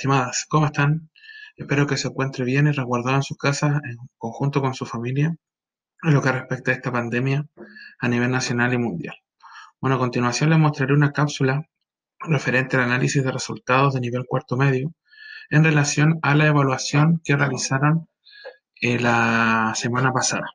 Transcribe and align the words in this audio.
estimadas, 0.00 0.46
¿cómo 0.48 0.64
están? 0.64 1.10
Espero 1.56 1.86
que 1.86 1.98
se 1.98 2.08
encuentre 2.08 2.42
bien 2.46 2.66
y 2.66 2.70
resguardado 2.70 3.16
en 3.16 3.22
sus 3.22 3.36
casas 3.36 3.82
en 3.84 3.98
conjunto 4.16 4.62
con 4.62 4.72
su 4.72 4.86
familia 4.86 5.36
en 6.02 6.14
lo 6.14 6.22
que 6.22 6.32
respecta 6.32 6.70
a 6.70 6.74
esta 6.74 6.90
pandemia 6.90 7.44
a 7.98 8.08
nivel 8.08 8.30
nacional 8.30 8.72
y 8.72 8.78
mundial. 8.78 9.14
Bueno, 9.78 9.96
a 9.96 9.98
continuación 9.98 10.48
les 10.48 10.58
mostraré 10.58 10.94
una 10.94 11.12
cápsula 11.12 11.68
referente 12.20 12.78
al 12.78 12.84
análisis 12.84 13.22
de 13.22 13.30
resultados 13.30 13.92
de 13.92 14.00
nivel 14.00 14.24
cuarto 14.24 14.56
medio 14.56 14.94
en 15.50 15.64
relación 15.64 16.18
a 16.22 16.34
la 16.34 16.46
evaluación 16.46 17.20
que 17.22 17.36
realizaron 17.36 18.08
eh, 18.80 18.98
la 18.98 19.74
semana 19.76 20.14
pasada. 20.14 20.46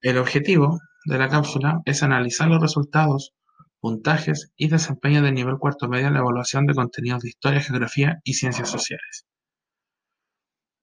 El 0.00 0.16
objetivo 0.16 0.80
de 1.04 1.18
la 1.18 1.28
cápsula 1.28 1.82
es 1.84 2.02
analizar 2.02 2.48
los 2.48 2.62
resultados 2.62 3.34
puntajes 3.80 4.52
y 4.56 4.68
desempeño 4.68 5.22
del 5.22 5.34
nivel 5.34 5.58
cuarto 5.58 5.88
medio 5.88 6.08
en 6.08 6.14
la 6.14 6.20
evaluación 6.20 6.66
de 6.66 6.74
contenidos 6.74 7.22
de 7.22 7.30
historia, 7.30 7.60
geografía 7.60 8.20
y 8.24 8.34
ciencias 8.34 8.68
sociales. 8.68 9.26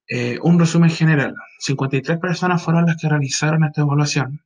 Eh, 0.09 0.39
un 0.41 0.59
resumen 0.59 0.89
general. 0.89 1.35
53 1.59 2.17
personas 2.19 2.63
fueron 2.63 2.85
las 2.85 2.97
que 2.97 3.09
realizaron 3.09 3.63
esta 3.63 3.81
evaluación 3.81 4.41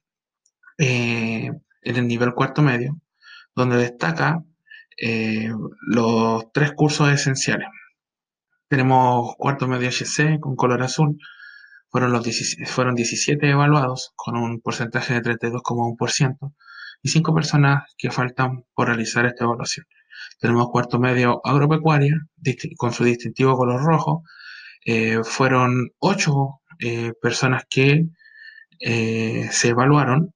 eh, 0.77 1.51
en 1.83 1.95
el 1.95 2.07
nivel 2.07 2.33
cuarto 2.33 2.61
medio, 2.61 2.99
donde 3.55 3.77
destaca 3.77 4.43
eh, 4.97 5.51
los 5.81 6.51
tres 6.51 6.73
cursos 6.73 7.09
esenciales. 7.09 7.67
Tenemos 8.67 9.35
cuarto 9.37 9.67
medio 9.67 9.89
HC 9.89 10.39
con 10.39 10.55
color 10.55 10.81
azul, 10.81 11.19
fueron, 11.89 12.11
los 12.13 12.25
fueron 12.67 12.95
17 12.95 13.49
evaluados 13.49 14.13
con 14.15 14.37
un 14.37 14.61
porcentaje 14.61 15.13
de 15.13 15.21
32,1% 15.21 16.53
y 17.01 17.09
cinco 17.09 17.33
personas 17.33 17.83
que 17.97 18.11
faltan 18.11 18.63
por 18.73 18.87
realizar 18.87 19.25
esta 19.25 19.45
evaluación. 19.45 19.85
Tenemos 20.39 20.69
cuarto 20.69 20.99
medio 20.99 21.41
agropecuaria 21.43 22.15
con 22.77 22.93
su 22.93 23.03
distintivo 23.03 23.55
color 23.57 23.83
rojo. 23.83 24.23
Eh, 24.85 25.19
fueron 25.23 25.91
ocho 25.99 26.61
eh, 26.79 27.13
personas 27.21 27.63
que 27.69 28.07
eh, 28.79 29.49
se 29.51 29.69
evaluaron, 29.69 30.33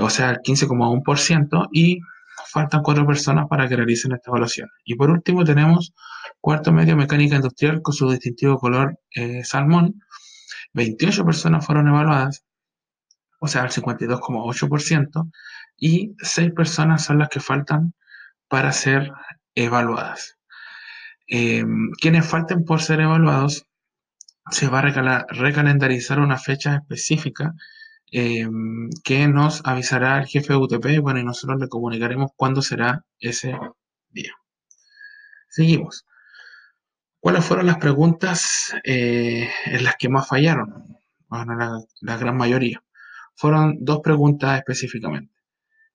o 0.00 0.10
sea, 0.10 0.30
el 0.30 0.38
15,1%, 0.38 1.68
y 1.72 2.00
faltan 2.46 2.82
cuatro 2.82 3.06
personas 3.06 3.46
para 3.48 3.68
que 3.68 3.76
realicen 3.76 4.12
esta 4.12 4.30
evaluación. 4.30 4.68
Y 4.84 4.94
por 4.96 5.10
último 5.10 5.44
tenemos 5.44 5.92
cuarto 6.40 6.72
medio 6.72 6.96
mecánica 6.96 7.36
industrial 7.36 7.82
con 7.82 7.94
su 7.94 8.10
distintivo 8.10 8.58
color 8.58 8.98
salmón. 9.44 9.94
28 10.74 11.24
personas 11.24 11.66
fueron 11.66 11.88
evaluadas, 11.88 12.44
o 13.40 13.48
sea, 13.48 13.64
el 13.64 13.70
52,8%, 13.70 15.30
y 15.82 16.14
seis 16.22 16.52
personas 16.52 17.04
son 17.04 17.18
las 17.18 17.28
que 17.28 17.40
faltan 17.40 17.92
para 18.48 18.70
ser 18.72 19.10
evaluadas. 19.56 20.38
Em, 21.26 21.90
quienes 22.00 22.24
falten 22.24 22.64
por 22.64 22.80
ser 22.80 23.00
evaluados, 23.00 23.66
se 24.50 24.68
va 24.68 24.78
a 24.78 25.26
recalendarizar 25.28 26.20
una 26.20 26.38
fecha 26.38 26.76
específica 26.76 27.54
em, 28.12 28.90
que 29.04 29.26
nos 29.28 29.62
avisará 29.64 30.18
el 30.20 30.26
jefe 30.26 30.52
de 30.52 30.58
UTP 30.60 31.00
bueno, 31.00 31.18
y 31.20 31.24
nosotros 31.24 31.60
le 31.60 31.68
comunicaremos 31.68 32.30
cuándo 32.36 32.62
será 32.62 33.04
ese 33.18 33.58
día. 34.10 34.32
Seguimos. 35.48 36.06
¿Cuáles 37.20 37.44
fueron 37.44 37.66
las 37.66 37.78
preguntas 37.78 38.74
eh, 38.84 39.50
en 39.66 39.84
las 39.84 39.96
que 39.96 40.08
más 40.08 40.28
fallaron? 40.28 40.98
Bueno, 41.28 41.56
la 42.00 42.16
gran 42.18 42.36
mayoría. 42.36 42.82
Fueron 43.34 43.78
dos 43.84 44.00
preguntas 44.00 44.58
específicamente. 44.58 45.41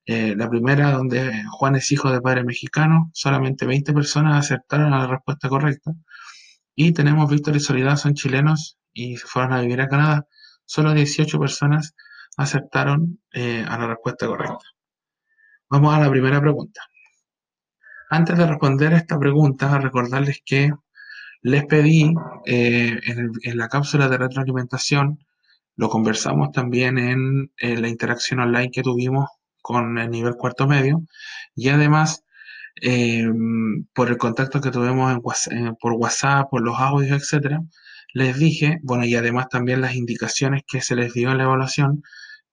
Eh, 0.09 0.35
la 0.37 0.49
primera, 0.49 0.91
donde 0.93 1.43
Juan 1.51 1.75
es 1.75 1.91
hijo 1.91 2.09
de 2.09 2.21
padre 2.21 2.45
mexicano, 2.45 3.11
solamente 3.13 3.65
20 3.65 3.93
personas 3.93 4.39
aceptaron 4.45 4.91
la 4.91 5.05
respuesta 5.05 5.49
correcta. 5.49 5.91
Y 6.75 6.93
tenemos 6.93 7.29
Víctor 7.29 7.57
y 7.57 7.59
Soledad 7.59 7.97
son 7.97 8.13
chilenos 8.13 8.77
y 8.93 9.17
se 9.17 9.27
fueron 9.27 9.51
a 9.51 9.59
vivir 9.59 9.81
a 9.81 9.89
Canadá. 9.89 10.25
Solo 10.65 10.93
18 10.93 11.37
personas 11.39 11.93
aceptaron 12.37 13.19
eh, 13.33 13.65
a 13.67 13.77
la 13.77 13.87
respuesta 13.87 14.27
correcta. 14.27 14.63
Vamos 15.69 15.93
a 15.93 15.99
la 15.99 16.09
primera 16.09 16.39
pregunta. 16.39 16.81
Antes 18.09 18.37
de 18.37 18.47
responder 18.47 18.93
a 18.93 18.97
esta 18.97 19.19
pregunta, 19.19 19.77
recordarles 19.77 20.41
que 20.45 20.71
les 21.41 21.65
pedí 21.65 22.13
eh, 22.45 22.97
en, 23.07 23.57
la 23.57 23.67
cápsula 23.67 24.07
de 24.07 24.17
retroalimentación, 24.17 25.19
lo 25.75 25.89
conversamos 25.89 26.51
también 26.53 26.97
en 26.97 27.51
la 27.81 27.89
interacción 27.89 28.39
online 28.39 28.71
que 28.71 28.83
tuvimos 28.83 29.27
con 29.67 29.97
el 29.97 30.09
nivel 30.09 30.35
cuarto 30.35 30.65
medio 30.65 31.03
y 31.53 31.67
además 31.67 32.23
eh, 32.81 33.27
por 33.93 34.07
el 34.07 34.17
contacto 34.17 34.61
que 34.61 34.71
tuvimos 34.71 35.19
por 35.81 35.93
WhatsApp, 35.93 36.49
por 36.49 36.61
los 36.61 36.79
audios, 36.79 37.21
etcétera, 37.21 37.59
les 38.13 38.39
dije, 38.39 38.79
bueno, 38.81 39.03
y 39.03 39.15
además 39.15 39.49
también 39.49 39.81
las 39.81 39.95
indicaciones 39.95 40.63
que 40.65 40.79
se 40.79 40.95
les 40.95 41.11
dio 41.13 41.31
en 41.31 41.37
la 41.37 41.43
evaluación, 41.43 42.01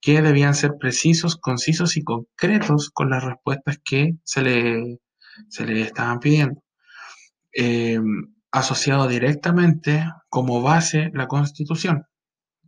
que 0.01 0.21
debían 0.21 0.55
ser 0.55 0.73
precisos, 0.77 1.37
concisos 1.37 1.95
y 1.95 2.03
concretos 2.03 2.89
con 2.89 3.09
las 3.09 3.23
respuestas 3.23 3.79
que 3.83 4.15
se 4.25 4.41
le, 4.41 4.99
se 5.47 5.65
le 5.65 5.81
estaban 5.81 6.19
pidiendo. 6.19 6.61
Eh, 7.53 7.97
asociado 8.51 9.07
directamente 9.07 10.05
como 10.27 10.61
base 10.61 11.11
la 11.13 11.27
Constitución. 11.27 12.05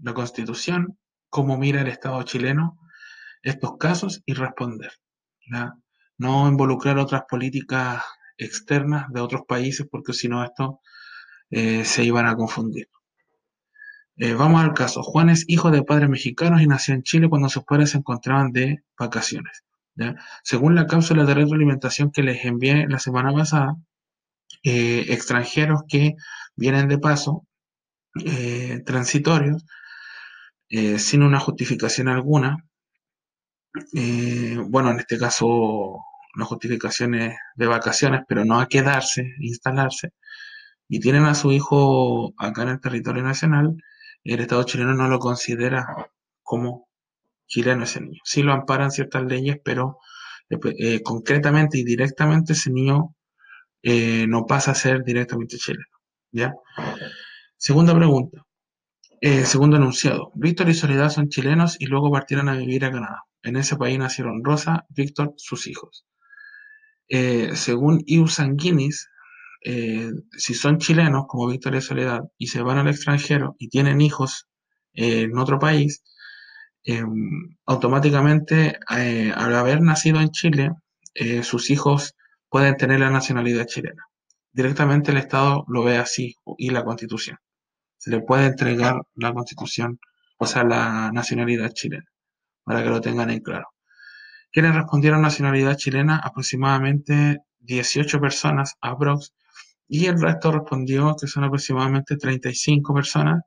La 0.02 0.14
Constitución, 0.14 0.98
como 1.30 1.58
mira 1.58 1.82
el 1.82 1.88
Estado 1.88 2.24
chileno, 2.24 2.78
estos 3.50 3.78
casos 3.78 4.22
y 4.26 4.34
responder. 4.34 4.92
No 6.18 6.48
involucrar 6.48 6.98
otras 6.98 7.24
políticas 7.30 8.04
externas 8.38 9.12
de 9.12 9.22
otros 9.22 9.42
países 9.48 9.88
porque 9.90 10.14
si 10.14 10.28
no 10.28 10.44
esto 10.44 10.82
eh, 11.50 11.86
se 11.86 12.04
iban 12.04 12.28
a 12.28 12.36
confundir. 12.36 12.90
Eh, 14.18 14.34
vamos 14.34 14.64
al 14.64 14.74
caso. 14.74 15.04
Juan 15.04 15.30
es 15.30 15.46
hijo 15.48 15.72
de 15.72 15.84
padres 15.84 16.10
mexicanos 16.10 16.62
y 16.62 16.68
nació 16.68 16.96
en 16.96 17.04
Chile 17.04 17.30
cuando 17.30 17.50
sus 17.50 17.64
padres 17.64 17.92
se 17.92 17.98
encontraban 18.00 18.52
de 18.52 18.84
vacaciones. 18.98 19.64
Según 20.44 20.76
la 20.76 20.86
cápsula 20.86 21.26
de 21.26 21.34
retroalimentación 21.34 22.12
que 22.12 22.22
les 22.22 22.46
envié 22.46 22.88
la 22.88 23.00
semana 23.00 23.34
pasada, 23.34 23.76
eh, 24.64 25.06
extranjeros 25.10 25.82
que 25.88 26.16
vienen 26.56 26.88
de 26.88 27.00
paso, 27.00 27.48
transitorios, 28.86 29.64
sin 30.70 31.24
una 31.24 31.40
justificación 31.40 32.08
alguna, 32.08 32.67
eh, 33.94 34.58
bueno, 34.68 34.92
en 34.92 35.00
este 35.00 35.18
caso, 35.18 36.00
la 36.36 36.46
justificación 36.46 37.16
es 37.16 37.36
de 37.56 37.68
vacaciones, 37.68 38.22
pero 38.28 38.46
no 38.46 38.60
a 38.60 38.68
quedarse, 38.68 39.36
instalarse, 39.40 40.14
y 40.90 41.00
tienen 41.00 41.26
a 41.26 41.36
su 41.36 41.52
hijo 41.52 42.34
acá 42.38 42.64
en 42.64 42.70
el 42.70 42.82
territorio 42.82 43.24
nacional, 43.24 43.76
el 44.24 44.40
Estado 44.42 44.64
chileno 44.64 44.94
no 44.94 45.08
lo 45.08 45.20
considera 45.20 45.86
como 46.44 46.88
chileno 47.48 47.84
ese 47.84 48.02
niño. 48.02 48.22
Sí 48.26 48.44
lo 48.44 48.54
amparan 48.54 48.92
ciertas 48.92 49.24
leyes, 49.24 49.58
pero 49.64 50.00
eh, 50.50 51.02
concretamente 51.04 51.78
y 51.78 51.84
directamente 51.84 52.54
ese 52.54 52.72
niño 52.72 53.16
eh, 53.84 54.26
no 54.28 54.46
pasa 54.46 54.72
a 54.72 54.76
ser 54.76 55.04
directamente 55.04 55.58
chileno. 55.58 55.86
¿ya? 56.32 56.54
Segunda 57.58 57.96
pregunta. 57.96 58.44
segundo 59.22 59.78
enunciado. 59.78 60.32
Víctor 60.36 60.70
y 60.70 60.74
Soledad 60.74 61.10
son 61.10 61.30
chilenos 61.30 61.78
y 61.80 61.86
luego 61.88 62.12
partieron 62.12 62.50
a 62.50 62.56
vivir 62.56 62.86
a 62.86 62.92
Canadá. 62.92 63.24
En 63.48 63.56
ese 63.56 63.78
país 63.78 63.98
nacieron 63.98 64.44
Rosa, 64.44 64.86
Víctor, 64.90 65.34
sus 65.38 65.68
hijos. 65.68 66.06
Eh, 67.08 67.52
según 67.56 68.04
Iu 68.06 68.28
Sanguinis, 68.28 69.08
eh, 69.64 70.12
si 70.38 70.54
son 70.54 70.80
chilenos 70.80 71.28
como 71.30 71.48
Víctor 71.48 71.74
y 71.76 71.82
Soledad 71.82 72.24
y 72.38 72.48
se 72.48 72.62
van 72.62 72.78
al 72.78 72.90
extranjero 72.90 73.56
y 73.58 73.70
tienen 73.70 74.02
hijos 74.02 74.50
eh, 74.94 75.22
en 75.22 75.38
otro 75.38 75.60
país, 75.60 76.04
automáticamente 77.66 78.80
al 78.88 79.56
haber 79.56 79.82
nacido 79.82 80.22
en 80.22 80.32
Chile, 80.32 80.72
sus 81.44 81.70
hijos 81.70 82.16
pueden 82.50 82.78
tener 82.78 83.02
la 83.02 83.10
nacionalidad 83.10 83.66
chilena. 83.66 84.04
Directamente 84.54 85.12
el 85.12 85.18
Estado 85.18 85.66
lo 85.68 85.84
ve 85.84 85.98
así 85.98 86.36
y 86.58 86.70
la 86.70 86.86
Constitución. 86.86 87.40
Se 87.98 88.10
le 88.10 88.22
puede 88.22 88.46
entregar 88.46 89.02
la 89.16 89.34
Constitución, 89.34 90.00
o 90.38 90.46
sea, 90.46 90.64
la 90.64 91.12
nacionalidad 91.12 91.74
chilena 91.74 92.08
para 92.68 92.84
que 92.84 92.90
lo 92.90 93.00
tengan 93.00 93.30
en 93.30 93.40
claro. 93.40 93.70
Quienes 94.52 94.76
respondieron 94.76 95.22
nacionalidad 95.22 95.78
chilena, 95.78 96.18
aproximadamente 96.18 97.40
18 97.60 98.20
personas, 98.20 98.76
aprox, 98.82 99.34
y 99.88 100.08
el 100.08 100.22
resto 100.22 100.52
respondió 100.52 101.16
que 101.16 101.28
son 101.28 101.46
aproximadamente 101.46 102.18
35 102.18 102.94
personas. 102.94 103.42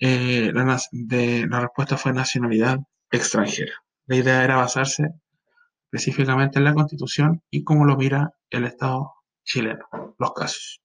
Eh, 0.00 0.50
la, 0.54 0.64
la 0.64 1.60
respuesta 1.60 1.98
fue 1.98 2.14
nacionalidad 2.14 2.78
extranjera. 3.10 3.72
La 4.06 4.16
idea 4.16 4.42
era 4.42 4.56
basarse 4.56 5.04
específicamente 5.84 6.58
en 6.58 6.64
la 6.64 6.72
Constitución 6.72 7.42
y 7.50 7.62
cómo 7.62 7.84
lo 7.84 7.96
mira 7.96 8.32
el 8.48 8.64
Estado 8.64 9.12
chileno, 9.44 9.84
los 10.18 10.32
casos. 10.32 10.80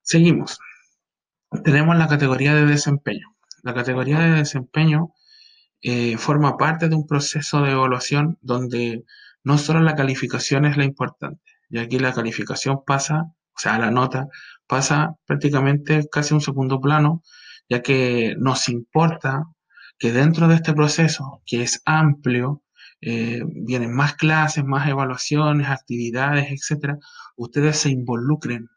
Seguimos. 0.00 0.60
Tenemos 1.64 1.96
la 1.96 2.06
categoría 2.06 2.54
de 2.54 2.66
desempeño. 2.66 3.34
La 3.64 3.74
categoría 3.74 4.20
de 4.20 4.30
desempeño 4.30 5.12
eh, 5.82 6.16
forma 6.18 6.56
parte 6.56 6.88
de 6.88 6.96
un 6.96 7.06
proceso 7.06 7.62
de 7.62 7.72
evaluación 7.72 8.38
donde 8.42 9.04
no 9.44 9.58
solo 9.58 9.80
la 9.80 9.94
calificación 9.94 10.64
es 10.66 10.76
la 10.76 10.84
importante, 10.84 11.42
y 11.70 11.78
aquí 11.78 11.98
la 11.98 12.12
calificación 12.12 12.84
pasa 12.86 13.32
o 13.60 13.62
sea, 13.62 13.78
la 13.78 13.90
nota, 13.90 14.28
pasa 14.66 15.16
prácticamente 15.26 16.08
casi 16.10 16.32
un 16.32 16.40
segundo 16.40 16.80
plano, 16.80 17.22
ya 17.68 17.82
que 17.82 18.34
nos 18.38 18.70
importa 18.70 19.44
que 19.98 20.12
dentro 20.12 20.48
de 20.48 20.54
este 20.54 20.72
proceso, 20.72 21.42
que 21.44 21.62
es 21.62 21.82
amplio, 21.84 22.62
eh, 23.02 23.42
vienen 23.46 23.92
más 23.94 24.14
clases, 24.14 24.64
más 24.64 24.88
evaluaciones, 24.88 25.68
actividades, 25.68 26.46
etcétera, 26.50 26.98
ustedes 27.36 27.76
se 27.76 27.90
involucren 27.90 28.68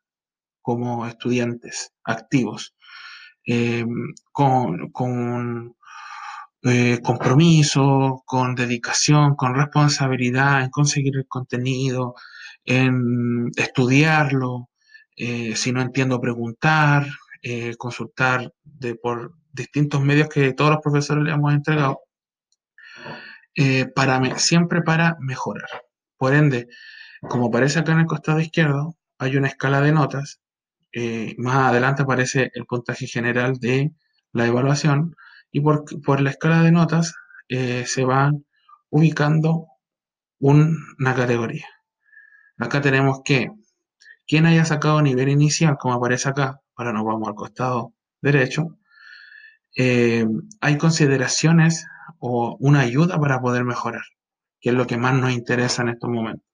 como 0.62 1.08
estudiantes 1.08 1.94
activos, 2.04 2.76
eh, 3.48 3.86
con, 4.34 4.92
con 4.92 5.78
eh, 6.66 7.00
compromiso, 7.04 8.24
con 8.26 8.56
dedicación, 8.56 9.36
con 9.36 9.54
responsabilidad 9.54 10.64
en 10.64 10.70
conseguir 10.70 11.18
el 11.18 11.28
contenido, 11.28 12.16
en 12.64 13.52
estudiarlo, 13.58 14.70
eh, 15.18 15.56
si 15.58 15.74
no 15.74 15.82
entiendo 15.82 16.22
preguntar, 16.22 17.06
eh, 17.42 17.76
consultar 17.78 18.54
de, 18.64 18.96
por 18.96 19.34
distintos 19.52 20.02
medios 20.02 20.30
que 20.30 20.54
todos 20.54 20.72
los 20.72 20.80
profesores 20.82 21.26
le 21.26 21.32
hemos 21.34 21.54
entregado, 21.54 22.00
para 23.96 24.38
siempre 24.40 24.82
para 24.82 25.18
mejorar. 25.20 25.70
Por 26.18 26.34
ende, 26.34 26.68
como 27.22 27.48
aparece 27.48 27.80
acá 27.80 27.92
en 27.94 28.00
el 28.00 28.06
costado 28.08 28.40
izquierdo, 28.40 28.96
hay 29.20 29.38
una 29.38 29.48
escala 29.48 29.82
de 29.82 29.92
notas. 29.92 30.40
más 31.38 31.56
adelante 31.58 32.04
aparece 32.04 32.52
el 32.54 32.66
puntaje 32.66 33.08
general 33.08 33.60
de 33.60 33.92
la 34.34 34.48
evaluación 34.48 35.16
y 35.54 35.62
por, 35.62 35.86
por 36.02 36.20
la 36.20 36.32
escala 36.32 36.64
de 36.64 36.72
notas 36.72 37.14
eh, 37.48 37.86
se 37.86 38.04
van 38.04 38.46
ubicando 38.90 39.68
una 40.40 41.16
categoría. 41.16 41.68
Acá 42.58 42.82
tenemos 42.82 43.22
que 43.24 43.52
quien 44.28 44.46
haya 44.46 44.66
sacado 44.66 45.02
nivel 45.02 45.30
inicial, 45.30 45.78
como 45.78 45.94
aparece 45.94 46.28
acá, 46.28 46.60
ahora 46.76 46.92
nos 46.92 47.06
vamos 47.06 47.28
al 47.30 47.36
costado 47.36 47.94
derecho, 48.22 48.78
eh, 49.78 50.26
hay 50.60 50.78
consideraciones 50.78 51.86
o 52.20 52.58
una 52.60 52.82
ayuda 52.82 53.20
para 53.20 53.40
poder 53.40 53.64
mejorar, 53.64 54.04
que 54.60 54.70
es 54.70 54.76
lo 54.76 54.88
que 54.88 54.98
más 54.98 55.14
nos 55.14 55.32
interesa 55.32 55.84
en 55.84 55.90
estos 55.90 56.10
momentos. 56.10 56.48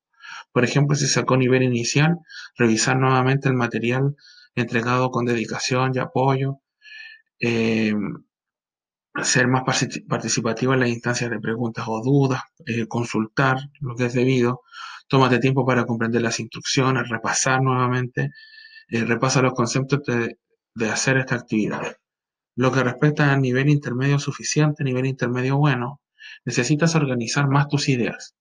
Por 0.51 0.65
ejemplo, 0.65 0.95
si 0.95 1.07
sacó 1.07 1.37
nivel 1.37 1.63
inicial, 1.63 2.17
revisar 2.57 2.97
nuevamente 2.97 3.47
el 3.47 3.55
material 3.55 4.15
entregado 4.55 5.09
con 5.11 5.25
dedicación 5.25 5.93
y 5.95 5.99
apoyo, 5.99 6.59
eh, 7.39 7.93
ser 9.23 9.47
más 9.47 9.63
participativo 10.07 10.73
en 10.73 10.81
las 10.81 10.89
instancias 10.89 11.29
de 11.29 11.39
preguntas 11.39 11.85
o 11.87 12.01
dudas, 12.03 12.41
eh, 12.65 12.87
consultar 12.87 13.57
lo 13.79 13.95
que 13.95 14.05
es 14.05 14.13
debido, 14.13 14.61
tómate 15.07 15.39
tiempo 15.39 15.65
para 15.65 15.85
comprender 15.85 16.21
las 16.21 16.39
instrucciones, 16.39 17.09
repasar 17.09 17.61
nuevamente, 17.61 18.31
eh, 18.89 19.05
repasa 19.05 19.41
los 19.41 19.53
conceptos 19.53 20.01
de, 20.05 20.37
hacer 20.89 21.17
esta 21.17 21.35
actividad. 21.35 21.97
Lo 22.55 22.71
que 22.71 22.83
respecta 22.83 23.33
al 23.33 23.41
nivel 23.41 23.69
intermedio 23.69 24.19
suficiente, 24.19 24.83
nivel 24.83 25.05
intermedio 25.05 25.57
bueno, 25.57 26.01
necesitas 26.45 26.95
organizar 26.95 27.47
más 27.49 27.67
tus 27.67 27.89
ideas. 27.89 28.35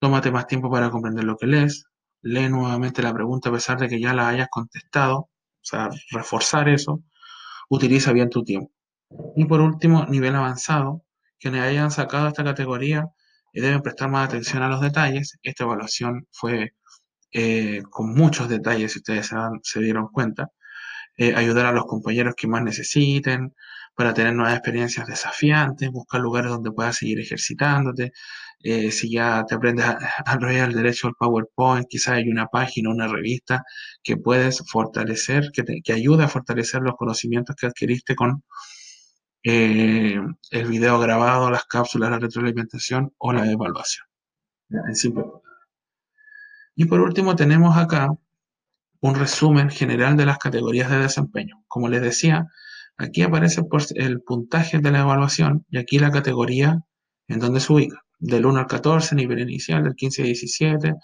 Tómate 0.00 0.30
más 0.30 0.46
tiempo 0.46 0.70
para 0.70 0.90
comprender 0.90 1.24
lo 1.24 1.36
que 1.36 1.46
lees, 1.46 1.84
lee 2.22 2.48
nuevamente 2.48 3.02
la 3.02 3.14
pregunta 3.14 3.48
a 3.48 3.52
pesar 3.52 3.78
de 3.78 3.88
que 3.88 4.00
ya 4.00 4.14
la 4.14 4.28
hayas 4.28 4.48
contestado, 4.50 5.18
o 5.18 5.30
sea, 5.62 5.90
reforzar 6.10 6.68
eso, 6.68 7.02
utiliza 7.68 8.12
bien 8.12 8.30
tu 8.30 8.44
tiempo. 8.44 8.72
Y 9.36 9.44
por 9.46 9.60
último, 9.60 10.06
nivel 10.06 10.34
avanzado, 10.36 11.04
quienes 11.38 11.62
hayan 11.62 11.90
sacado 11.90 12.28
esta 12.28 12.44
categoría 12.44 13.06
y 13.52 13.60
deben 13.60 13.82
prestar 13.82 14.10
más 14.10 14.28
atención 14.28 14.62
a 14.62 14.68
los 14.68 14.80
detalles. 14.80 15.38
Esta 15.42 15.64
evaluación 15.64 16.26
fue 16.32 16.72
eh, 17.32 17.82
con 17.90 18.14
muchos 18.14 18.48
detalles, 18.48 18.92
si 18.92 18.98
ustedes 19.00 19.30
se, 19.62 19.80
dieron 19.80 20.08
cuenta. 20.08 20.48
Eh, 21.16 21.34
ayudar 21.36 21.66
a 21.66 21.72
los 21.72 21.86
compañeros 21.86 22.34
que 22.36 22.48
más 22.48 22.62
necesiten, 22.62 23.54
para 23.98 24.14
tener 24.14 24.32
nuevas 24.34 24.54
experiencias 24.54 25.08
desafiantes, 25.08 25.90
buscar 25.90 26.20
lugares 26.20 26.50
donde 26.52 26.70
puedas 26.70 26.96
seguir 26.96 27.18
ejercitándote. 27.20 28.12
Eh, 28.62 28.92
si 28.92 29.10
ya 29.12 29.44
te 29.44 29.56
aprendes 29.56 29.86
a, 29.86 29.98
enrollar 30.34 30.68
el 30.68 30.76
derecho 30.76 31.08
al 31.08 31.14
PowerPoint, 31.18 31.86
quizás 31.88 32.14
hay 32.14 32.28
una 32.28 32.46
página, 32.46 32.90
una 32.90 33.08
revista 33.08 33.64
que 34.04 34.16
puedes 34.16 34.62
fortalecer, 34.70 35.50
que, 35.52 35.64
te, 35.64 35.80
que 35.82 35.92
a 35.94 36.28
fortalecer 36.28 36.82
los 36.82 36.94
conocimientos 36.96 37.56
que 37.56 37.66
adquiriste 37.66 38.14
con 38.14 38.44
eh, 39.42 40.20
el 40.50 40.68
video 40.68 40.98
grabado, 40.98 41.50
las 41.50 41.64
cápsulas, 41.64 42.10
la 42.10 42.18
retroalimentación 42.18 43.14
o 43.18 43.32
la 43.32 43.50
evaluación. 43.50 44.06
En 44.70 44.94
simple. 44.94 45.24
Y 46.74 46.84
por 46.84 47.00
último 47.00 47.34
tenemos 47.36 47.76
acá 47.76 48.10
un 49.00 49.14
resumen 49.14 49.70
general 49.70 50.16
de 50.16 50.26
las 50.26 50.38
categorías 50.38 50.90
de 50.90 50.98
desempeño. 50.98 51.64
Como 51.68 51.88
les 51.88 52.02
decía, 52.02 52.46
aquí 52.96 53.22
aparece 53.22 53.62
el 53.94 54.22
puntaje 54.22 54.78
de 54.78 54.90
la 54.90 55.00
evaluación 55.00 55.64
y 55.70 55.78
aquí 55.78 55.98
la 55.98 56.10
categoría 56.10 56.80
en 57.28 57.38
donde 57.38 57.60
se 57.60 57.72
ubica. 57.72 58.02
Del 58.18 58.46
1 58.46 58.60
al 58.60 58.66
14, 58.66 59.14
nivel 59.14 59.38
inicial, 59.38 59.84
del 59.84 59.94
15 59.94 60.22
al 60.22 60.26
17, 60.26 60.94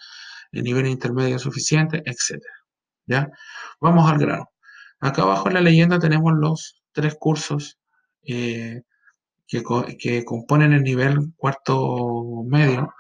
el 0.52 0.62
nivel 0.62 0.86
intermedio 0.86 1.38
suficiente, 1.38 2.02
etc. 2.04 2.42
¿Ya? 3.06 3.28
Vamos 3.80 4.10
al 4.10 4.18
grano. 4.18 4.50
Acá 5.00 5.22
abajo 5.22 5.48
en 5.48 5.54
la 5.54 5.60
leyenda 5.60 5.98
tenemos 5.98 6.32
los 6.34 6.82
tres 6.92 7.16
cursos 7.18 7.78
eh, 8.26 8.82
que, 9.46 10.24
componen 10.24 10.72
el 10.72 10.82
nivel 10.82 11.32
cuarto 11.36 12.44
medio. 12.46 12.94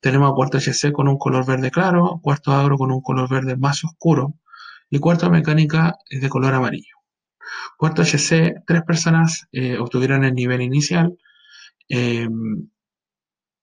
Tenemos 0.00 0.30
a 0.30 0.34
cuarto 0.34 0.58
HC 0.58 0.92
con 0.92 1.08
un 1.08 1.18
color 1.18 1.46
verde 1.46 1.70
claro, 1.70 2.20
cuarto 2.22 2.52
agro 2.52 2.76
con 2.76 2.92
un 2.92 3.00
color 3.00 3.28
verde 3.28 3.56
más 3.56 3.84
oscuro 3.84 4.34
y 4.90 4.98
cuarto 4.98 5.30
mecánica 5.30 5.96
de 6.10 6.28
color 6.28 6.54
amarillo. 6.54 6.96
Cuarto 7.78 8.02
HC, 8.02 8.62
tres 8.66 8.82
personas 8.84 9.46
eh, 9.52 9.78
obtuvieron 9.78 10.24
el 10.24 10.34
nivel 10.34 10.62
inicial. 10.62 11.16
Em, 11.88 12.68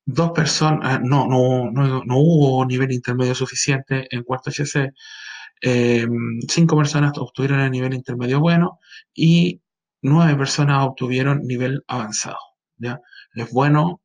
dos 0.05 0.31
personas, 0.31 0.79
ah, 0.83 0.99
no, 1.03 1.27
no, 1.27 1.71
no, 1.71 2.03
no, 2.03 2.17
hubo 2.17 2.65
nivel 2.65 2.91
intermedio 2.91 3.35
suficiente 3.35 4.07
en 4.15 4.23
cuarto 4.23 4.51
HC. 4.51 4.91
Em, 5.61 6.39
cinco 6.49 6.77
personas 6.77 7.13
obtuvieron 7.17 7.61
el 7.61 7.71
nivel 7.71 7.93
intermedio 7.93 8.39
bueno 8.39 8.79
y 9.13 9.61
nueve 10.03 10.35
personas 10.35 10.85
obtuvieron 10.85 11.41
nivel 11.43 11.83
avanzado. 11.87 12.37
¿ya? 12.77 12.99
Es 13.33 13.49
bueno, 13.51 14.01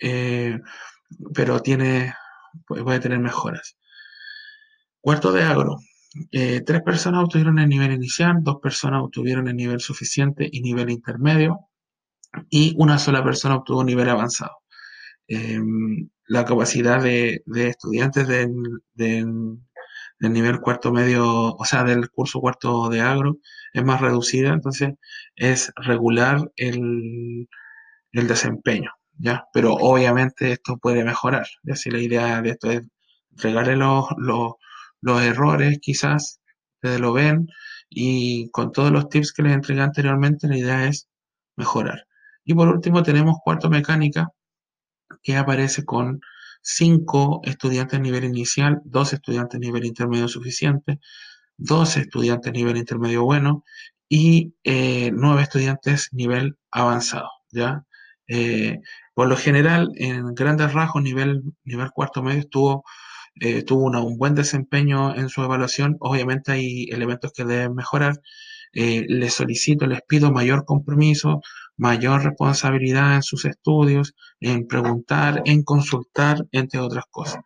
eh, 0.00 0.58
pero 1.34 1.60
tiene, 1.60 2.14
puede 2.66 3.00
tener 3.00 3.18
mejoras. 3.18 3.76
Cuarto 5.00 5.32
de 5.32 5.42
agro. 5.42 5.76
Eh, 6.32 6.62
tres 6.66 6.82
personas 6.82 7.24
obtuvieron 7.24 7.58
el 7.58 7.68
nivel 7.68 7.92
inicial, 7.92 8.38
dos 8.40 8.56
personas 8.60 9.02
obtuvieron 9.02 9.48
el 9.48 9.56
nivel 9.56 9.80
suficiente 9.80 10.48
y 10.50 10.60
nivel 10.60 10.90
intermedio, 10.90 11.68
y 12.48 12.74
una 12.78 12.98
sola 12.98 13.22
persona 13.22 13.56
obtuvo 13.56 13.84
nivel 13.84 14.08
avanzado. 14.08 14.58
Em, 15.28 16.08
la 16.26 16.44
capacidad 16.44 17.02
de, 17.02 17.42
estudiantes 17.46 18.26
del, 18.28 19.58
del 20.20 20.32
nivel 20.34 20.60
cuarto 20.60 20.92
medio, 20.92 21.54
o 21.54 21.64
sea, 21.64 21.82
del 21.84 22.10
curso 22.10 22.40
cuarto 22.40 22.88
de 22.90 23.00
agro, 23.00 23.38
es 23.72 23.84
más 23.84 24.00
reducida, 24.00 24.50
entonces 24.52 24.94
es 25.36 25.72
regular 25.76 26.50
el, 26.56 27.48
desempeño, 28.12 28.90
¿ya? 29.18 29.44
Pero 29.52 29.74
obviamente 29.74 30.52
esto 30.52 30.76
puede 30.78 31.04
mejorar, 31.04 31.46
¿ya? 31.64 31.74
Si 31.76 31.90
la 31.90 32.00
idea 32.00 32.42
de 32.42 32.50
esto 32.50 32.70
es 32.70 32.82
regarle 33.32 33.76
los, 33.76 34.06
los, 34.18 35.22
errores, 35.22 35.78
quizás, 35.80 36.40
ustedes 36.76 37.00
lo 37.00 37.12
ven, 37.12 37.48
y 37.88 38.50
con 38.50 38.72
todos 38.72 38.92
los 38.92 39.08
tips 39.08 39.32
que 39.32 39.42
les 39.42 39.54
entregué 39.54 39.82
anteriormente, 39.82 40.48
la 40.48 40.58
idea 40.58 40.86
es 40.86 41.08
mejorar. 41.56 42.06
Y 42.44 42.54
por 42.54 42.68
último 42.68 43.02
tenemos 43.02 43.38
cuarto 43.44 43.70
mecánica, 43.70 44.28
que 45.22 45.36
aparece 45.36 45.84
con 45.84 46.20
5 46.62 47.42
estudiantes 47.44 48.00
nivel 48.00 48.24
inicial, 48.24 48.80
2 48.84 49.12
estudiantes 49.14 49.60
nivel 49.60 49.84
intermedio 49.84 50.28
suficiente, 50.28 51.00
2 51.58 51.96
estudiantes 51.96 52.52
nivel 52.52 52.76
intermedio 52.76 53.24
bueno 53.24 53.64
y 54.08 54.54
eh, 54.64 55.10
9 55.12 55.42
estudiantes 55.42 56.08
nivel 56.12 56.56
avanzado. 56.70 57.30
¿ya? 57.52 57.84
Eh, 58.28 58.80
por 59.14 59.28
lo 59.28 59.36
general, 59.36 59.92
en 59.96 60.34
grandes 60.34 60.72
rasgos, 60.72 61.02
nivel, 61.02 61.42
nivel 61.64 61.90
cuarto 61.92 62.22
medio 62.22 62.82
eh, 63.40 63.62
tuvo 63.64 63.84
un 63.86 64.18
buen 64.18 64.34
desempeño 64.34 65.14
en 65.16 65.28
su 65.28 65.42
evaluación. 65.42 65.96
Obviamente 66.00 66.52
hay 66.52 66.84
elementos 66.90 67.32
que 67.32 67.44
deben 67.44 67.74
mejorar. 67.74 68.20
Eh, 68.72 69.04
les 69.08 69.34
solicito, 69.34 69.86
les 69.86 70.02
pido 70.02 70.30
mayor 70.32 70.64
compromiso, 70.64 71.40
mayor 71.80 72.22
responsabilidad 72.22 73.14
en 73.14 73.22
sus 73.22 73.46
estudios, 73.46 74.14
en 74.38 74.66
preguntar, 74.66 75.40
en 75.46 75.62
consultar, 75.62 76.46
entre 76.52 76.78
otras 76.78 77.04
cosas. 77.10 77.42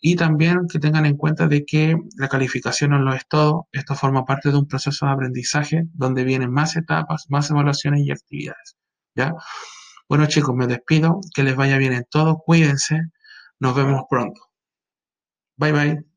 Y 0.00 0.16
también 0.16 0.66
que 0.68 0.80
tengan 0.80 1.06
en 1.06 1.16
cuenta 1.16 1.46
de 1.46 1.64
que 1.64 1.96
la 2.16 2.28
calificación 2.28 2.90
no 2.90 2.98
lo 2.98 3.14
es 3.14 3.26
todo, 3.28 3.68
esto 3.70 3.94
forma 3.94 4.24
parte 4.24 4.50
de 4.50 4.58
un 4.58 4.66
proceso 4.66 5.06
de 5.06 5.12
aprendizaje 5.12 5.84
donde 5.94 6.24
vienen 6.24 6.50
más 6.50 6.76
etapas, 6.76 7.26
más 7.28 7.48
evaluaciones 7.50 8.00
y 8.04 8.10
actividades. 8.10 8.76
¿ya? 9.14 9.32
Bueno 10.08 10.26
chicos, 10.26 10.54
me 10.56 10.66
despido, 10.66 11.20
que 11.32 11.44
les 11.44 11.54
vaya 11.54 11.78
bien 11.78 11.92
en 11.92 12.06
todo, 12.10 12.38
cuídense, 12.38 13.00
nos 13.60 13.76
vemos 13.76 14.02
pronto. 14.10 14.40
Bye 15.56 15.72
bye. 15.72 16.15